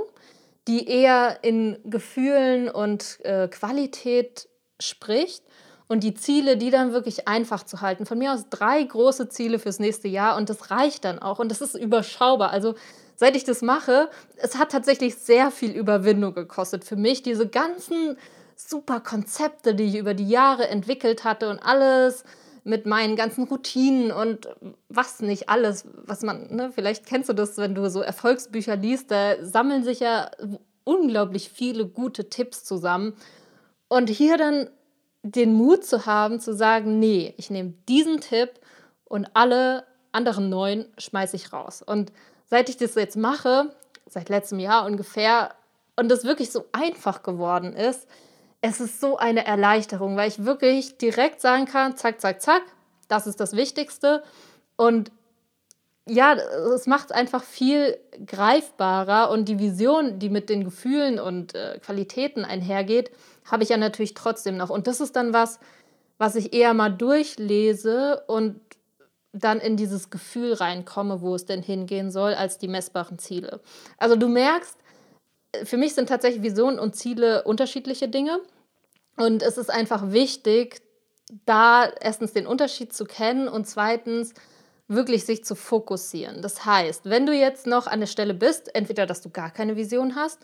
die 0.68 0.88
eher 0.88 1.40
in 1.44 1.78
Gefühlen 1.86 2.70
und 2.70 3.20
äh, 3.24 3.48
Qualität 3.48 4.48
spricht 4.80 5.44
und 5.88 6.04
die 6.04 6.14
Ziele, 6.14 6.58
die 6.58 6.70
dann 6.70 6.94
wirklich 6.94 7.28
einfach 7.28 7.64
zu 7.64 7.82
halten. 7.82 8.06
Von 8.06 8.20
mir 8.20 8.34
aus 8.34 8.50
drei 8.50 8.82
große 8.84 9.30
Ziele 9.30 9.60
fürs 9.60 9.80
nächste 9.80 10.08
Jahr 10.08 10.38
und 10.38 10.50
das 10.50 10.70
reicht 10.70 11.06
dann 11.06 11.20
auch 11.20 11.40
und 11.40 11.50
das 11.50 11.62
ist 11.62 11.76
überschaubar. 11.76 12.52
Also 12.52 12.76
seit 13.20 13.36
ich 13.36 13.44
das 13.44 13.62
mache, 13.62 14.10
es 14.38 14.58
hat 14.58 14.72
tatsächlich 14.72 15.16
sehr 15.16 15.52
viel 15.52 15.72
Überwindung 15.72 16.34
gekostet 16.34 16.86
für 16.86 16.96
mich, 16.96 17.22
diese 17.22 17.50
ganzen 17.50 18.18
super 18.56 19.02
Konzepte, 19.02 19.76
die 19.76 19.84
ich 19.84 19.98
über 19.98 20.14
die 20.14 20.30
Jahre 20.30 20.70
entwickelt 20.70 21.26
hatte 21.26 21.50
und 21.50 21.60
alles 21.60 22.24
mit 22.64 22.86
meinen 22.86 23.18
ganzen 23.18 23.44
Routinen 23.44 24.14
und 24.14 24.48
was 24.88 25.20
nicht 25.20 25.50
alles, 25.50 25.84
was 26.06 26.22
man, 26.22 26.56
ne, 26.56 26.72
vielleicht 26.74 27.08
kennst 27.08 27.28
du 27.28 27.34
das, 27.34 27.58
wenn 27.58 27.76
du 27.76 27.90
so 27.90 28.00
Erfolgsbücher 28.00 28.78
liest, 28.78 29.12
da 29.12 29.44
sammeln 29.44 29.84
sich 29.84 30.00
ja 30.00 30.32
unglaublich 30.86 31.50
viele 31.50 31.88
gute 31.88 32.30
Tipps 32.30 32.64
zusammen. 32.64 33.16
Und 33.90 34.10
hier 34.10 34.38
dann 34.38 34.70
den 35.24 35.54
Mut 35.54 35.84
zu 35.84 36.06
haben, 36.06 36.40
zu 36.40 36.56
sagen, 36.56 37.00
nee, 37.00 37.34
ich 37.36 37.50
nehme 37.50 37.74
diesen 37.90 38.22
Tipp 38.22 38.62
und 39.04 39.28
alle 39.34 39.84
anderen 40.14 40.50
neun 40.50 40.86
schmeiße 40.98 41.36
ich 41.36 41.52
raus. 41.52 41.82
Und 41.82 42.14
seit 42.50 42.70
ich 42.70 42.78
das 42.78 42.96
jetzt 42.96 43.18
mache, 43.18 43.76
seit 44.08 44.30
letztem 44.30 44.60
Jahr 44.60 44.86
ungefähr, 44.86 45.56
und 45.96 46.10
das 46.10 46.24
wirklich 46.24 46.52
so 46.52 46.66
einfach 46.72 47.24
geworden 47.24 47.74
ist, 47.74 48.08
es 48.62 48.80
ist 48.80 49.00
so 49.00 49.18
eine 49.18 49.46
Erleichterung, 49.46 50.18
weil 50.18 50.30
ich 50.30 50.46
wirklich 50.46 50.98
direkt 50.98 51.42
sagen 51.42 51.66
kann, 51.66 51.96
zack, 51.96 52.20
zack, 52.20 52.42
zack, 52.42 52.64
das 53.08 53.28
ist 53.28 53.40
das 53.40 53.56
Wichtigste. 53.56 54.24
Und 54.76 55.12
ja, 56.06 56.34
es 56.34 56.88
macht 56.88 57.08
es 57.08 57.12
einfach 57.12 57.44
viel 57.44 57.98
greifbarer 58.26 59.30
und 59.30 59.48
die 59.48 59.60
Vision, 59.60 60.20
die 60.20 60.30
mit 60.30 60.50
den 60.50 60.64
Gefühlen 60.64 61.20
und 61.20 61.56
äh, 61.56 61.80
Qualitäten 61.80 62.44
einhergeht, 62.44 63.12
habe 63.50 63.64
ich 63.64 63.70
ja 63.70 63.78
natürlich 63.78 64.14
trotzdem 64.14 64.58
noch. 64.58 64.70
Und 64.70 64.88
das 64.88 65.02
ist 65.02 65.16
dann 65.16 65.34
was, 65.34 65.60
was 66.18 66.36
ich 66.36 66.54
eher 66.54 66.74
mal 66.74 66.90
durchlese 66.90 68.24
und 68.28 68.60
dann 69.32 69.60
in 69.60 69.78
dieses 69.78 70.10
Gefühl 70.10 70.54
reinkomme, 70.54 71.22
wo 71.22 71.36
es 71.36 71.46
denn 71.46 71.62
hingehen 71.62 72.12
soll, 72.12 72.34
als 72.34 72.58
die 72.58 72.68
messbaren 72.68 73.20
Ziele. 73.20 73.62
Also 73.98 74.16
du 74.16 74.28
merkst, 74.28 74.78
für 75.64 75.78
mich 75.78 75.94
sind 75.94 76.10
tatsächlich 76.10 76.44
Visionen 76.44 76.80
und 76.80 76.96
Ziele 76.96 77.44
unterschiedliche 77.44 78.08
Dinge. 78.08 78.40
Und 79.18 79.44
es 79.44 79.58
ist 79.58 79.70
einfach 79.70 80.12
wichtig, 80.12 80.82
da 81.46 81.88
erstens 82.02 82.34
den 82.34 82.48
Unterschied 82.48 82.94
zu 82.94 83.06
kennen 83.06 83.48
und 83.48 83.68
zweitens 83.68 84.34
wirklich 84.88 85.26
sich 85.26 85.46
zu 85.46 85.56
fokussieren. 85.56 86.42
Das 86.42 86.66
heißt, 86.66 87.06
wenn 87.06 87.26
du 87.26 87.34
jetzt 87.34 87.68
noch 87.68 87.86
an 87.86 88.00
der 88.00 88.08
Stelle 88.08 88.34
bist, 88.34 88.74
entweder 88.76 89.06
dass 89.06 89.22
du 89.22 89.30
gar 89.30 89.52
keine 89.52 89.76
Vision 89.76 90.16
hast, 90.16 90.40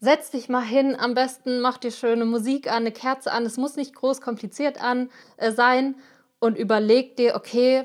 setz 0.00 0.30
dich 0.30 0.48
mal 0.48 0.64
hin, 0.64 0.96
am 0.98 1.14
besten 1.14 1.60
mach 1.60 1.76
dir 1.76 1.90
schöne 1.90 2.24
Musik 2.24 2.68
an, 2.68 2.78
eine 2.78 2.92
Kerze 2.92 3.30
an, 3.30 3.44
es 3.44 3.58
muss 3.58 3.76
nicht 3.76 3.94
groß 3.94 4.20
kompliziert 4.20 4.80
an, 4.80 5.10
äh, 5.36 5.52
sein 5.52 5.96
und 6.38 6.56
überleg 6.56 7.16
dir, 7.16 7.34
okay, 7.34 7.84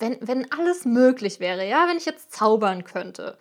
wenn, 0.00 0.18
wenn 0.20 0.50
alles 0.52 0.84
möglich 0.84 1.40
wäre, 1.40 1.66
ja, 1.68 1.86
wenn 1.88 1.96
ich 1.96 2.06
jetzt 2.06 2.32
zaubern 2.32 2.84
könnte, 2.84 3.36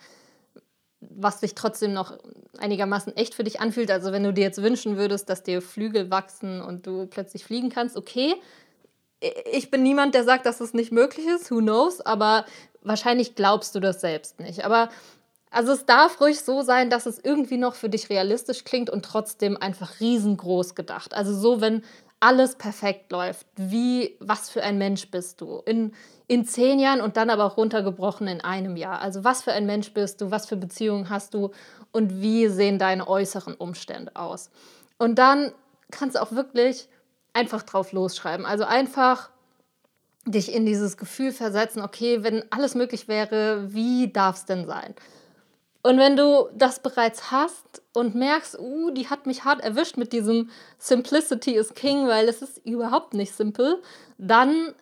was 1.01 1.39
sich 1.39 1.55
trotzdem 1.55 1.93
noch 1.93 2.17
einigermaßen 2.57 3.15
echt 3.15 3.33
für 3.33 3.43
dich 3.43 3.61
anfühlt. 3.61 3.89
Also 3.89 4.11
wenn 4.11 4.23
du 4.23 4.33
dir 4.33 4.43
jetzt 4.43 4.61
wünschen 4.61 4.97
würdest, 4.97 5.29
dass 5.29 5.43
dir 5.43 5.61
Flügel 5.61 6.11
wachsen 6.11 6.61
und 6.61 6.85
du 6.85 7.07
plötzlich 7.07 7.43
fliegen 7.43 7.69
kannst, 7.69 7.97
okay. 7.97 8.35
Ich 9.51 9.69
bin 9.69 9.83
niemand, 9.83 10.15
der 10.15 10.23
sagt, 10.23 10.45
dass 10.45 10.61
es 10.61 10.73
nicht 10.73 10.93
möglich 10.93 11.25
ist, 11.27 11.51
who 11.51 11.57
knows, 11.57 11.99
aber 11.99 12.45
wahrscheinlich 12.81 13.35
glaubst 13.35 13.75
du 13.75 13.81
das 13.81 13.99
selbst 13.99 14.39
nicht. 14.39 14.63
Aber 14.63 14.89
also 15.51 15.73
es 15.73 15.85
darf 15.85 16.21
ruhig 16.21 16.39
so 16.41 16.61
sein, 16.61 16.89
dass 16.89 17.05
es 17.05 17.19
irgendwie 17.19 17.57
noch 17.57 17.75
für 17.75 17.89
dich 17.89 18.09
realistisch 18.09 18.63
klingt 18.63 18.89
und 18.89 19.03
trotzdem 19.03 19.57
einfach 19.57 19.99
riesengroß 19.99 20.75
gedacht. 20.75 21.13
Also 21.13 21.33
so, 21.33 21.59
wenn 21.59 21.83
alles 22.19 22.55
perfekt 22.55 23.11
läuft, 23.11 23.47
wie, 23.55 24.17
was 24.19 24.49
für 24.49 24.61
ein 24.63 24.77
Mensch 24.77 25.09
bist 25.09 25.41
du? 25.41 25.61
In, 25.65 25.93
in 26.27 26.45
zehn 26.45 26.79
Jahren 26.79 27.01
und 27.01 27.17
dann 27.17 27.29
aber 27.29 27.45
auch 27.45 27.57
runtergebrochen 27.57 28.27
in 28.27 28.41
einem 28.41 28.75
Jahr. 28.75 29.01
Also 29.01 29.23
was 29.23 29.43
für 29.43 29.53
ein 29.53 29.65
Mensch 29.65 29.93
bist 29.93 30.21
du, 30.21 30.29
was 30.29 30.45
für 30.45 30.57
Beziehungen 30.57 31.09
hast 31.09 31.33
du 31.33 31.51
und 31.91 32.21
wie 32.21 32.47
sehen 32.47 32.77
deine 32.77 33.07
äußeren 33.07 33.55
Umstände 33.55 34.15
aus. 34.15 34.49
Und 34.97 35.15
dann 35.15 35.53
kannst 35.91 36.15
du 36.15 36.21
auch 36.21 36.33
wirklich 36.33 36.89
einfach 37.33 37.63
drauf 37.63 37.93
losschreiben. 37.93 38.45
Also 38.45 38.65
einfach 38.65 39.29
dich 40.25 40.53
in 40.53 40.65
dieses 40.65 40.97
Gefühl 40.97 41.31
versetzen, 41.31 41.81
okay, 41.81 42.23
wenn 42.23 42.43
alles 42.51 42.75
möglich 42.75 43.07
wäre, 43.07 43.73
wie 43.73 44.11
darf 44.11 44.35
es 44.37 44.45
denn 44.45 44.67
sein? 44.67 44.93
Und 45.81 45.97
wenn 45.97 46.17
du 46.17 46.49
das 46.53 46.81
bereits 46.81 47.31
hast 47.31 47.81
und 47.93 48.13
merkst, 48.13 48.59
uh, 48.59 48.91
die 48.91 49.09
hat 49.09 49.25
mich 49.25 49.45
hart 49.45 49.61
erwischt 49.61 49.95
mit 49.97 50.11
diesem 50.11 50.49
Simplicity 50.77 51.55
is 51.55 51.73
King, 51.73 52.07
weil 52.07 52.27
es 52.27 52.41
ist 52.41 52.65
überhaupt 52.65 53.13
nicht 53.13 53.33
simpel, 53.33 53.81
dann 54.17 54.73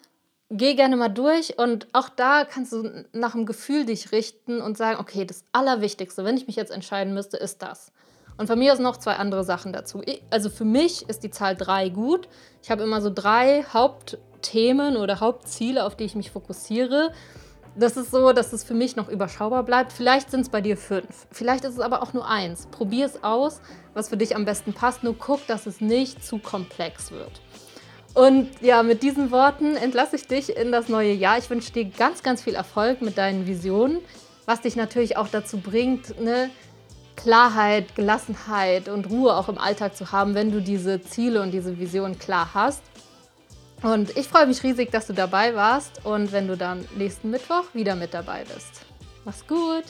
geh 0.49 0.73
gerne 0.73 0.95
mal 0.95 1.09
durch 1.09 1.59
und 1.59 1.87
auch 1.93 2.09
da 2.09 2.45
kannst 2.45 2.71
du 2.71 3.05
nach 3.11 3.33
dem 3.33 3.45
Gefühl 3.45 3.85
dich 3.85 4.11
richten 4.11 4.61
und 4.61 4.77
sagen, 4.77 4.99
okay, 4.99 5.25
das 5.25 5.43
Allerwichtigste, 5.51 6.23
wenn 6.23 6.37
ich 6.37 6.47
mich 6.47 6.55
jetzt 6.55 6.71
entscheiden 6.71 7.13
müsste, 7.13 7.37
ist 7.37 7.61
das. 7.61 7.91
Und 8.37 8.47
von 8.47 8.57
mir 8.57 8.71
aus 8.71 8.79
noch 8.79 8.97
zwei 8.97 9.13
andere 9.13 9.43
Sachen 9.43 9.73
dazu. 9.73 10.01
Also 10.29 10.49
für 10.49 10.65
mich 10.65 11.09
ist 11.09 11.23
die 11.23 11.31
Zahl 11.31 11.55
3 11.55 11.89
gut. 11.89 12.29
Ich 12.61 12.69
habe 12.69 12.83
immer 12.83 13.01
so 13.01 13.09
drei 13.13 13.63
Hauptthemen 13.73 14.95
oder 14.95 15.19
Hauptziele, 15.19 15.83
auf 15.83 15.95
die 15.95 16.05
ich 16.05 16.15
mich 16.15 16.31
fokussiere. 16.31 17.11
Das 17.79 17.95
ist 17.95 18.09
so, 18.09 18.33
dass 18.33 18.53
es 18.53 18.63
für 18.63 18.73
mich 18.73 18.95
noch 18.95 19.07
überschaubar 19.07 19.61
bleibt. 19.61 19.93
Vielleicht 19.93 20.31
sind 20.31 20.41
es 20.41 20.49
bei 20.49 20.61
dir 20.61 20.77
fünf. 20.77 21.27
Vielleicht 21.31 21.63
ist 21.63 21.73
es 21.73 21.79
aber 21.79 22.01
auch 22.01 22.11
nur 22.11 22.27
eins. 22.27 22.65
Probier 22.71 23.05
es 23.05 23.23
aus, 23.23 23.61
was 23.93 24.09
für 24.09 24.17
dich 24.17 24.35
am 24.35 24.45
besten 24.45 24.73
passt. 24.73 25.03
Nur 25.03 25.15
guck, 25.15 25.45
dass 25.45 25.67
es 25.67 25.79
nicht 25.79 26.25
zu 26.25 26.39
komplex 26.39 27.11
wird. 27.11 27.39
Und 28.15 28.49
ja, 28.61 28.81
mit 28.81 29.03
diesen 29.03 29.29
Worten 29.29 29.75
entlasse 29.75 30.15
ich 30.15 30.25
dich 30.25 30.57
in 30.57 30.71
das 30.71 30.89
neue 30.89 31.13
Jahr. 31.13 31.37
Ich 31.37 31.51
wünsche 31.51 31.71
dir 31.71 31.85
ganz, 31.85 32.23
ganz 32.23 32.41
viel 32.41 32.55
Erfolg 32.55 33.03
mit 33.03 33.19
deinen 33.19 33.45
Visionen, 33.45 33.99
was 34.47 34.61
dich 34.61 34.75
natürlich 34.75 35.17
auch 35.17 35.27
dazu 35.27 35.59
bringt, 35.59 36.17
eine 36.17 36.49
Klarheit, 37.15 37.95
Gelassenheit 37.95 38.89
und 38.89 39.07
Ruhe 39.11 39.35
auch 39.35 39.49
im 39.49 39.59
Alltag 39.59 39.95
zu 39.95 40.11
haben, 40.11 40.33
wenn 40.33 40.51
du 40.51 40.63
diese 40.63 40.99
Ziele 41.01 41.43
und 41.43 41.51
diese 41.51 41.77
Visionen 41.77 42.17
klar 42.17 42.49
hast. 42.55 42.81
Und 43.83 44.15
ich 44.17 44.27
freue 44.27 44.47
mich 44.47 44.63
riesig, 44.63 44.91
dass 44.91 45.07
du 45.07 45.13
dabei 45.13 45.55
warst 45.55 46.05
und 46.05 46.31
wenn 46.31 46.47
du 46.47 46.57
dann 46.57 46.87
nächsten 46.95 47.29
Mittwoch 47.29 47.65
wieder 47.73 47.95
mit 47.95 48.13
dabei 48.13 48.43
bist. 48.43 48.85
Mach's 49.23 49.45
gut! 49.45 49.85